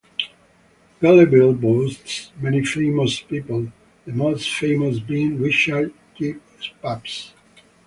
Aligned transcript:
Galeville 0.99 1.53
boasts 1.61 2.31
many 2.39 2.63
famous 2.65 3.19
people, 3.21 3.67
the 4.03 4.11
most 4.11 4.49
famous 4.55 4.97
being 4.99 5.39
Richard 5.39 5.93
J 6.15 6.37
Pabst. 6.81 7.33